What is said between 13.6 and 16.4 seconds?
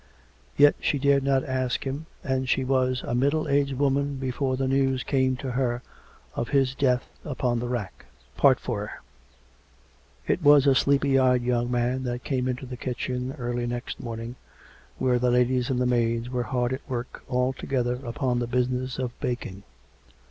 next morning, where the ladies and the maids